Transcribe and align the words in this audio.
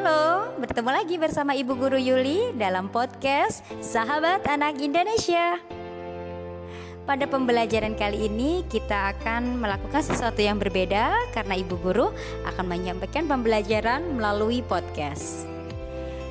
Halo, 0.00 0.56
bertemu 0.56 0.90
lagi 0.96 1.20
bersama 1.20 1.52
Ibu 1.52 1.76
Guru 1.76 2.00
Yuli 2.00 2.56
dalam 2.56 2.88
podcast 2.88 3.60
Sahabat 3.84 4.48
Anak 4.48 4.80
Indonesia. 4.80 5.60
Pada 7.04 7.28
pembelajaran 7.28 7.92
kali 8.00 8.32
ini 8.32 8.64
kita 8.72 9.12
akan 9.12 9.60
melakukan 9.60 10.00
sesuatu 10.00 10.40
yang 10.40 10.56
berbeda 10.56 11.12
karena 11.36 11.52
Ibu 11.52 11.76
Guru 11.84 12.16
akan 12.48 12.64
menyampaikan 12.64 13.28
pembelajaran 13.28 14.16
melalui 14.16 14.64
podcast. 14.64 15.44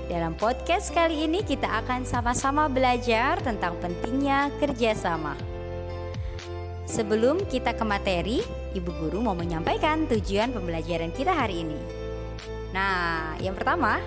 Dalam 0.09 0.33
podcast 0.33 0.89
kali 0.89 1.29
ini 1.29 1.45
kita 1.45 1.69
akan 1.85 2.09
sama-sama 2.09 2.65
belajar 2.73 3.37
tentang 3.45 3.77
pentingnya 3.85 4.49
kerjasama. 4.57 5.37
Sebelum 6.89 7.45
kita 7.45 7.77
ke 7.77 7.85
materi, 7.85 8.41
Ibu 8.73 8.97
Guru 8.97 9.21
mau 9.21 9.37
menyampaikan 9.37 10.09
tujuan 10.09 10.57
pembelajaran 10.57 11.13
kita 11.13 11.37
hari 11.37 11.61
ini. 11.69 11.98
Nah, 12.69 13.33
yang 13.41 13.57
pertama, 13.57 13.97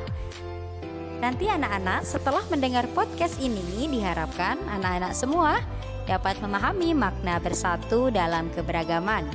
nanti 1.18 1.50
anak-anak 1.50 2.06
setelah 2.06 2.42
mendengar 2.46 2.86
podcast 2.94 3.38
ini 3.42 3.90
diharapkan 3.90 4.58
anak-anak 4.70 5.14
semua 5.14 5.58
dapat 6.06 6.38
memahami 6.42 6.94
makna 6.94 7.38
bersatu 7.38 8.10
dalam 8.10 8.50
keberagaman. 8.54 9.26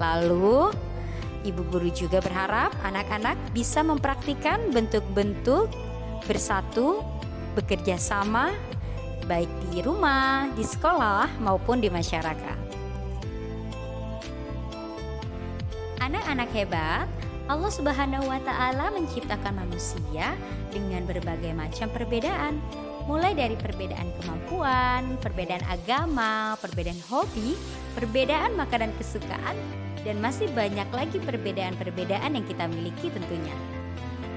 Lalu, 0.00 0.72
ibu 1.44 1.62
guru 1.68 1.88
juga 1.92 2.20
berharap 2.20 2.72
anak-anak 2.84 3.36
bisa 3.52 3.84
mempraktikkan 3.84 4.72
bentuk-bentuk 4.72 5.68
bersatu, 6.24 7.04
bekerja 7.56 8.00
sama, 8.00 8.52
baik 9.28 9.50
di 9.68 9.84
rumah, 9.84 10.48
di 10.56 10.64
sekolah, 10.64 11.28
maupun 11.40 11.80
di 11.80 11.88
masyarakat. 11.92 12.58
Anak-anak 16.02 16.50
hebat 16.50 17.06
Allah 17.52 17.68
Subhanahu 17.68 18.32
wa 18.32 18.40
Ta'ala 18.40 18.88
menciptakan 18.96 19.60
manusia 19.60 20.32
dengan 20.72 21.04
berbagai 21.04 21.52
macam 21.52 21.84
perbedaan, 21.92 22.56
mulai 23.04 23.36
dari 23.36 23.60
perbedaan 23.60 24.08
kemampuan, 24.16 25.20
perbedaan 25.20 25.60
agama, 25.68 26.56
perbedaan 26.64 26.96
hobi, 27.12 27.52
perbedaan 27.92 28.56
makanan 28.56 28.88
kesukaan, 28.96 29.52
dan 30.00 30.16
masih 30.24 30.48
banyak 30.56 30.88
lagi 30.96 31.20
perbedaan-perbedaan 31.20 32.32
yang 32.32 32.46
kita 32.48 32.64
miliki 32.72 33.12
tentunya. 33.12 33.52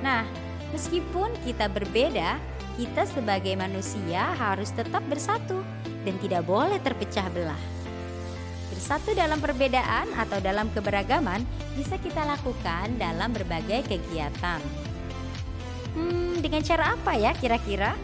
Nah, 0.04 0.28
meskipun 0.76 1.32
kita 1.48 1.72
berbeda, 1.72 2.36
kita 2.76 3.08
sebagai 3.08 3.56
manusia 3.56 4.36
harus 4.36 4.76
tetap 4.76 5.08
bersatu 5.08 5.64
dan 6.04 6.20
tidak 6.20 6.44
boleh 6.44 6.84
terpecah 6.84 7.32
belah. 7.32 7.64
Bersatu 8.74 9.14
dalam 9.14 9.38
perbedaan 9.38 10.10
atau 10.18 10.42
dalam 10.42 10.70
keberagaman 10.74 11.46
bisa 11.78 11.98
kita 12.02 12.26
lakukan 12.26 12.98
dalam 12.98 13.30
berbagai 13.34 13.86
kegiatan. 13.86 14.62
Hmm, 15.96 16.42
dengan 16.42 16.62
cara 16.66 16.98
apa 16.98 17.14
ya 17.16 17.32
kira-kira? 17.38 17.96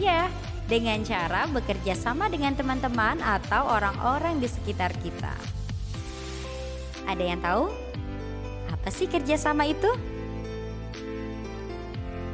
Ya, 0.00 0.26
dengan 0.64 1.04
cara 1.04 1.44
bekerja 1.50 1.92
sama 1.94 2.32
dengan 2.32 2.56
teman-teman 2.56 3.20
atau 3.20 3.68
orang-orang 3.68 4.40
di 4.40 4.48
sekitar 4.48 4.94
kita. 5.04 5.34
Ada 7.04 7.22
yang 7.22 7.40
tahu? 7.44 7.68
Apa 8.72 8.88
sih 8.88 9.04
kerjasama 9.04 9.68
itu? 9.68 10.13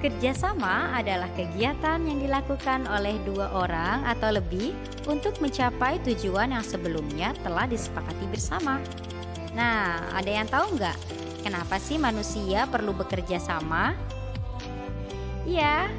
Kerjasama 0.00 0.96
adalah 0.96 1.28
kegiatan 1.36 2.00
yang 2.00 2.24
dilakukan 2.24 2.88
oleh 2.88 3.20
dua 3.28 3.52
orang 3.52 4.00
atau 4.08 4.32
lebih 4.32 4.72
untuk 5.04 5.36
mencapai 5.44 6.00
tujuan 6.08 6.56
yang 6.56 6.64
sebelumnya 6.64 7.36
telah 7.44 7.68
disepakati 7.68 8.24
bersama. 8.32 8.80
Nah, 9.52 10.00
ada 10.16 10.30
yang 10.32 10.48
tahu 10.48 10.80
nggak 10.80 10.96
kenapa 11.44 11.76
sih 11.76 12.00
manusia 12.00 12.64
perlu 12.64 12.96
bekerja 12.96 13.36
sama? 13.36 13.92
Ya, 15.44 15.92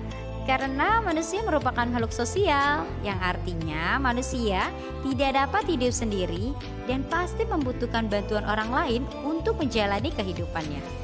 karena 0.49 0.97
manusia 1.05 1.45
merupakan 1.45 1.85
makhluk 1.85 2.09
sosial, 2.09 2.89
yang 3.05 3.21
artinya 3.21 4.01
manusia 4.01 4.73
tidak 5.05 5.45
dapat 5.45 5.77
hidup 5.77 5.93
sendiri 5.93 6.57
dan 6.89 7.05
pasti 7.05 7.45
membutuhkan 7.45 8.09
bantuan 8.09 8.49
orang 8.49 8.73
lain 8.73 9.01
untuk 9.21 9.61
menjalani 9.61 10.09
kehidupannya. 10.09 11.00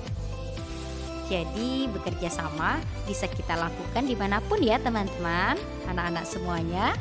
Jadi 1.28 1.92
bekerja 1.92 2.32
sama 2.32 2.80
bisa 3.04 3.28
kita 3.28 3.60
lakukan 3.60 4.08
di 4.08 4.16
mana 4.16 4.40
pun 4.40 4.64
ya 4.64 4.80
teman-teman, 4.80 5.60
anak-anak 5.92 6.24
semuanya. 6.24 6.96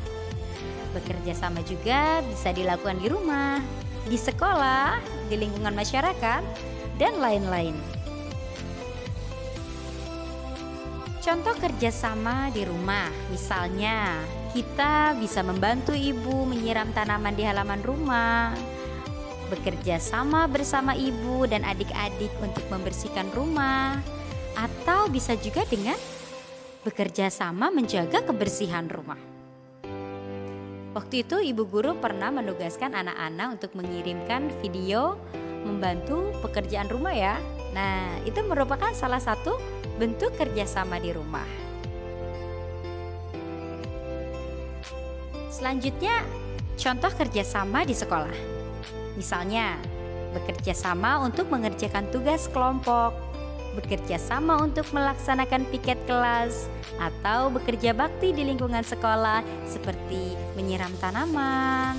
Bekerja 0.90 1.32
sama 1.38 1.62
juga 1.62 2.26
bisa 2.26 2.50
dilakukan 2.50 2.98
di 2.98 3.06
rumah, 3.06 3.62
di 4.10 4.18
sekolah, 4.18 4.98
di 5.30 5.38
lingkungan 5.38 5.74
masyarakat, 5.74 6.42
dan 6.98 7.14
lain-lain. 7.22 7.78
Contoh 11.22 11.58
kerjasama 11.58 12.54
di 12.54 12.62
rumah, 12.62 13.10
misalnya 13.34 14.22
kita 14.54 15.18
bisa 15.18 15.42
membantu 15.42 15.90
ibu 15.90 16.46
menyiram 16.46 16.86
tanaman 16.94 17.34
di 17.34 17.42
halaman 17.42 17.82
rumah, 17.82 18.54
bekerja 19.50 19.98
sama 19.98 20.46
bersama 20.46 20.94
ibu 20.94 21.46
dan 21.50 21.66
adik-adik 21.66 22.30
untuk 22.38 22.62
membersihkan 22.70 23.26
rumah, 23.34 23.98
atau 24.56 25.12
bisa 25.12 25.36
juga 25.36 25.62
dengan 25.68 25.94
bekerja 26.82 27.28
sama 27.28 27.68
menjaga 27.68 28.24
kebersihan 28.24 28.88
rumah. 28.88 29.20
Waktu 30.96 31.28
itu 31.28 31.36
ibu 31.52 31.68
guru 31.68 31.92
pernah 32.00 32.32
menugaskan 32.32 32.96
anak-anak 32.96 33.60
untuk 33.60 33.76
mengirimkan 33.76 34.48
video 34.64 35.20
membantu 35.66 36.32
pekerjaan 36.40 36.88
rumah 36.88 37.12
ya. 37.12 37.36
Nah, 37.76 38.16
itu 38.24 38.40
merupakan 38.40 38.88
salah 38.96 39.20
satu 39.20 39.60
bentuk 40.00 40.32
kerjasama 40.40 40.96
di 40.96 41.12
rumah. 41.12 41.44
Selanjutnya, 45.52 46.24
contoh 46.80 47.12
kerjasama 47.12 47.84
di 47.84 47.92
sekolah. 47.92 48.36
Misalnya, 49.20 49.76
bekerja 50.32 50.72
sama 50.72 51.20
untuk 51.20 51.48
mengerjakan 51.48 52.08
tugas 52.08 52.48
kelompok, 52.48 53.16
bekerja 53.76 54.16
sama 54.16 54.56
untuk 54.64 54.88
melaksanakan 54.96 55.68
piket 55.68 56.00
kelas, 56.08 56.72
atau 56.96 57.52
bekerja 57.52 57.92
bakti 57.92 58.32
di 58.32 58.42
lingkungan 58.48 58.80
sekolah 58.80 59.44
seperti 59.68 60.32
menyiram 60.56 60.90
tanaman, 60.96 61.94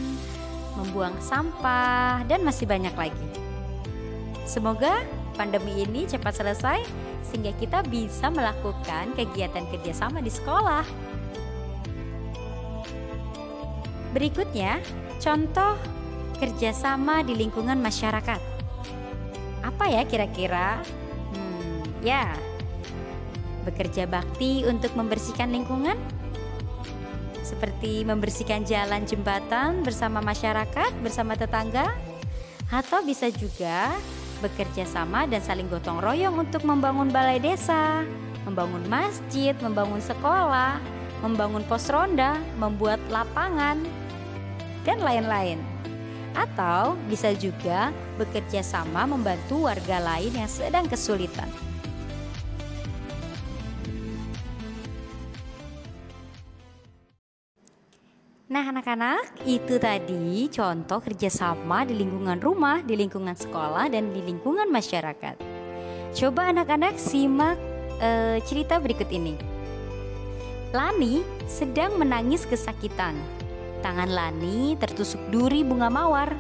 membuang 0.74 1.14
sampah, 1.22 2.26
dan 2.26 2.42
masih 2.42 2.66
banyak 2.66 2.94
lagi. 2.98 3.28
Semoga 4.50 5.06
pandemi 5.38 5.86
ini 5.86 6.10
cepat 6.10 6.42
selesai 6.42 6.82
sehingga 7.28 7.52
kita 7.60 7.84
bisa 7.86 8.32
melakukan 8.32 9.12
kegiatan 9.14 9.68
kerjasama 9.70 10.24
di 10.24 10.32
sekolah. 10.32 10.88
Berikutnya, 14.16 14.80
contoh 15.20 15.76
kerjasama 16.40 17.22
di 17.28 17.36
lingkungan 17.36 17.78
masyarakat. 17.78 18.40
Apa 19.68 19.86
ya 19.92 20.08
kira-kira? 20.08 20.80
Ya, 22.07 22.31
bekerja 23.68 24.07
bakti 24.07 24.63
untuk 24.63 24.95
membersihkan 24.95 25.51
lingkungan, 25.51 26.00
seperti 27.44 28.07
membersihkan 28.07 28.63
jalan 28.63 29.03
jembatan 29.03 29.84
bersama 29.84 30.23
masyarakat, 30.23 30.95
bersama 31.03 31.35
tetangga, 31.35 31.91
atau 32.72 33.03
bisa 33.03 33.28
juga 33.28 33.91
bekerja 34.40 34.88
sama 34.88 35.28
dan 35.28 35.44
saling 35.44 35.68
gotong 35.68 36.00
royong 36.00 36.47
untuk 36.47 36.63
membangun 36.63 37.12
balai 37.12 37.44
desa, 37.44 38.07
membangun 38.47 38.88
masjid, 38.88 39.51
membangun 39.59 40.00
sekolah, 40.00 40.79
membangun 41.19 41.68
pos 41.68 41.91
ronda, 41.91 42.39
membuat 42.56 43.03
lapangan, 43.12 43.84
dan 44.88 45.03
lain-lain. 45.03 45.59
Atau 46.31 46.95
bisa 47.12 47.35
juga 47.35 47.91
bekerja 48.16 48.63
sama 48.63 49.03
membantu 49.03 49.68
warga 49.68 50.00
lain 50.00 50.31
yang 50.39 50.47
sedang 50.47 50.88
kesulitan. 50.88 51.51
Anak-anak 58.68 59.48
itu 59.48 59.80
tadi 59.80 60.52
contoh 60.52 61.00
kerjasama 61.00 61.88
di 61.88 62.04
lingkungan 62.04 62.36
rumah, 62.44 62.84
di 62.84 63.00
lingkungan 63.00 63.31
sekolah, 63.31 63.88
dan 63.88 64.12
di 64.12 64.19
lingkungan 64.19 64.68
masyarakat. 64.68 65.40
Coba 66.12 66.52
anak-anak 66.52 67.00
simak 67.00 67.56
uh, 68.04 68.36
cerita 68.44 68.75
berikut 68.84 69.08
ini. 69.08 69.40
Lani 70.75 71.24
sedang 71.48 71.96
menangis 71.96 72.44
kesakitan. 72.44 73.16
Tangan 73.80 74.12
Lani 74.12 74.75
tertusuk 74.75 75.24
duri 75.31 75.63
bunga 75.63 75.88
mawar. 75.88 76.36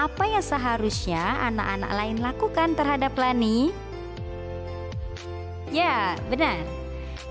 Apa 0.00 0.24
yang 0.24 0.40
seharusnya 0.40 1.44
anak-anak 1.44 1.92
lain 1.92 2.24
lakukan 2.24 2.72
terhadap 2.72 3.12
Lani? 3.20 3.68
Ya, 5.68 6.16
benar 6.32 6.83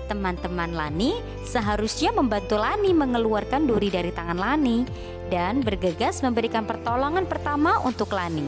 Teman-teman 0.04 0.76
Lani 0.76 1.16
seharusnya 1.48 2.12
membantu 2.12 2.60
Lani 2.60 2.92
mengeluarkan 2.92 3.64
duri 3.64 3.88
dari 3.88 4.12
tangan 4.12 4.36
Lani 4.36 4.84
dan 5.32 5.64
bergegas 5.64 6.20
memberikan 6.20 6.68
pertolongan 6.68 7.24
pertama 7.24 7.80
untuk 7.80 8.12
Lani. 8.12 8.44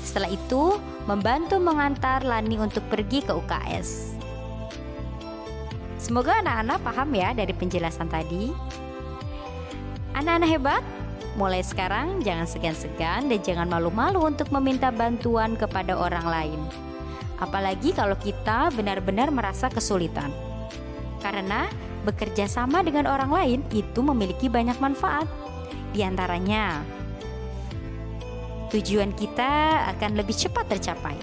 Setelah 0.00 0.32
itu, 0.32 0.80
membantu 1.04 1.60
mengantar 1.60 2.24
Lani 2.24 2.56
untuk 2.56 2.80
pergi 2.88 3.20
ke 3.20 3.36
UKS. 3.36 4.16
Semoga 6.00 6.40
anak-anak 6.40 6.80
paham 6.80 7.10
ya 7.12 7.36
dari 7.36 7.52
penjelasan 7.52 8.08
tadi. 8.08 8.48
Anak-anak 10.16 10.48
hebat, 10.48 10.82
mulai 11.36 11.60
sekarang 11.60 12.24
jangan 12.24 12.48
segan-segan 12.48 13.28
dan 13.28 13.40
jangan 13.44 13.68
malu-malu 13.68 14.24
untuk 14.24 14.48
meminta 14.56 14.88
bantuan 14.88 15.52
kepada 15.52 15.92
orang 16.00 16.24
lain. 16.24 16.60
Apalagi 17.36 17.92
kalau 17.92 18.16
kita 18.16 18.72
benar-benar 18.72 19.28
merasa 19.28 19.68
kesulitan. 19.68 20.47
Karena 21.18 21.66
bekerja 22.06 22.46
sama 22.46 22.80
dengan 22.80 23.10
orang 23.10 23.30
lain 23.30 23.60
itu 23.74 24.00
memiliki 24.00 24.46
banyak 24.46 24.78
manfaat. 24.78 25.26
Di 25.90 26.04
antaranya, 26.06 26.80
tujuan 28.70 29.12
kita 29.16 29.84
akan 29.96 30.16
lebih 30.16 30.36
cepat 30.36 30.68
tercapai. 30.70 31.16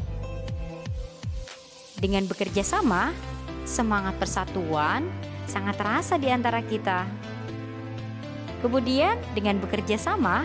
Dengan 1.96 2.28
bekerja 2.28 2.62
sama, 2.62 3.16
semangat 3.64 4.20
persatuan 4.20 5.08
sangat 5.48 5.80
terasa 5.80 6.20
di 6.20 6.28
antara 6.28 6.60
kita. 6.60 7.08
Kemudian, 8.60 9.16
dengan 9.38 9.62
bekerja 9.62 9.96
sama, 9.96 10.44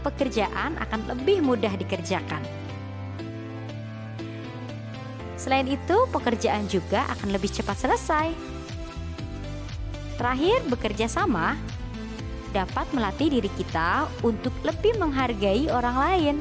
pekerjaan 0.00 0.80
akan 0.80 1.00
lebih 1.12 1.44
mudah 1.44 1.70
dikerjakan. 1.76 2.40
Selain 5.36 5.68
itu, 5.68 5.96
pekerjaan 6.10 6.64
juga 6.66 7.04
akan 7.12 7.30
lebih 7.30 7.52
cepat 7.52 7.76
selesai 7.76 8.55
Terakhir, 10.16 10.64
bekerja 10.72 11.06
sama 11.12 11.56
dapat 12.56 12.88
melatih 12.96 13.28
diri 13.36 13.52
kita 13.52 14.08
untuk 14.24 14.52
lebih 14.64 14.96
menghargai 14.96 15.68
orang 15.68 15.96
lain. 15.96 16.36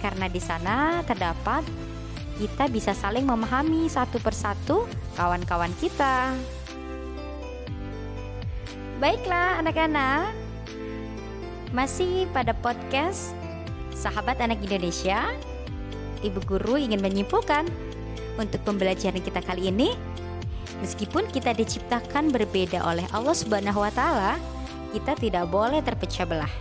Karena 0.00 0.32
di 0.32 0.40
sana 0.40 1.04
terdapat 1.04 1.60
kita 2.40 2.72
bisa 2.72 2.96
saling 2.96 3.28
memahami 3.28 3.86
satu 3.92 4.16
persatu 4.16 4.88
kawan-kawan 5.12 5.70
kita. 5.76 6.32
Baiklah 8.96 9.60
anak-anak, 9.60 10.32
masih 11.76 12.24
pada 12.32 12.56
podcast 12.56 13.36
Sahabat 13.92 14.40
Anak 14.40 14.64
Indonesia, 14.64 15.36
Ibu 16.24 16.40
Guru 16.48 16.80
ingin 16.80 17.04
menyimpulkan 17.04 17.68
untuk 18.40 18.64
pembelajaran 18.64 19.20
kita 19.20 19.44
kali 19.44 19.68
ini 19.68 19.92
Meskipun 20.82 21.30
kita 21.30 21.56
diciptakan 21.56 22.28
berbeda 22.34 22.84
oleh 22.84 23.04
Allah 23.14 23.36
Subhanahu 23.36 23.80
wa 23.80 23.92
taala, 23.94 24.36
kita 24.92 25.16
tidak 25.16 25.48
boleh 25.50 25.80
terpecah 25.80 26.26
belah. 26.28 26.54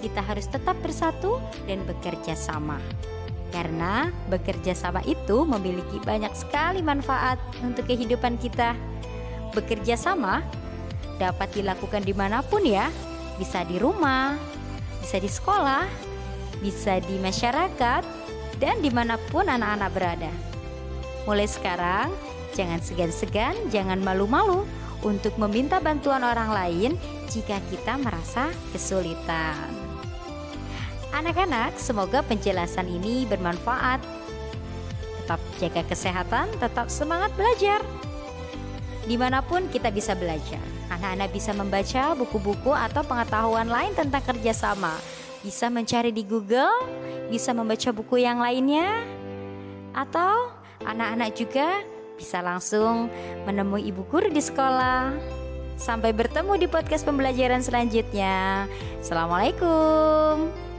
Kita 0.00 0.24
harus 0.24 0.48
tetap 0.48 0.76
bersatu 0.80 1.38
dan 1.68 1.84
bekerja 1.84 2.32
sama. 2.32 2.80
Karena 3.50 4.08
bekerja 4.30 4.72
sama 4.72 5.02
itu 5.04 5.42
memiliki 5.42 5.98
banyak 6.00 6.30
sekali 6.32 6.80
manfaat 6.80 7.36
untuk 7.60 7.86
kehidupan 7.90 8.38
kita. 8.38 8.78
Bekerja 9.50 9.98
sama 9.98 10.46
dapat 11.18 11.52
dilakukan 11.52 12.06
di 12.06 12.14
mana 12.16 12.40
pun 12.40 12.64
ya, 12.64 12.88
bisa 13.36 13.66
di 13.66 13.76
rumah, 13.76 14.38
bisa 15.02 15.20
di 15.20 15.28
sekolah, 15.28 15.84
bisa 16.64 17.02
di 17.04 17.16
masyarakat, 17.20 18.02
dan 18.56 18.76
di 18.80 18.88
mana 18.88 19.20
pun 19.28 19.48
anak-anak 19.48 19.90
berada. 19.92 20.32
Mulai 21.28 21.48
sekarang, 21.48 22.08
Jangan 22.54 22.80
segan-segan, 22.82 23.54
jangan 23.70 24.02
malu-malu 24.02 24.66
untuk 25.06 25.36
meminta 25.40 25.78
bantuan 25.80 26.20
orang 26.26 26.50
lain 26.50 26.90
jika 27.30 27.62
kita 27.70 27.96
merasa 27.96 28.50
kesulitan. 28.74 29.70
Anak-anak, 31.10 31.74
semoga 31.78 32.22
penjelasan 32.22 32.86
ini 32.86 33.26
bermanfaat. 33.26 33.98
Tetap 35.22 35.40
jaga 35.62 35.82
kesehatan, 35.86 36.46
tetap 36.58 36.86
semangat 36.90 37.30
belajar. 37.38 37.82
Di 39.06 39.18
mana 39.18 39.42
pun 39.42 39.66
kita 39.70 39.90
bisa 39.90 40.14
belajar, 40.14 40.62
anak-anak 40.90 41.30
bisa 41.34 41.50
membaca 41.50 42.14
buku-buku 42.14 42.70
atau 42.70 43.02
pengetahuan 43.02 43.66
lain 43.66 43.94
tentang 43.94 44.22
kerjasama. 44.22 44.94
Bisa 45.42 45.66
mencari 45.72 46.14
di 46.14 46.22
Google, 46.22 46.70
bisa 47.26 47.50
membaca 47.50 47.90
buku 47.90 48.22
yang 48.22 48.38
lainnya, 48.38 49.02
atau 49.94 50.54
anak-anak 50.86 51.30
juga 51.34 51.82
bisa 52.20 52.44
langsung 52.44 53.08
menemui 53.48 53.88
ibu 53.88 54.04
guru 54.12 54.28
di 54.28 54.44
sekolah. 54.44 55.16
Sampai 55.80 56.12
bertemu 56.12 56.60
di 56.60 56.68
podcast 56.68 57.08
pembelajaran 57.08 57.64
selanjutnya. 57.64 58.68
Assalamualaikum. 59.00 60.69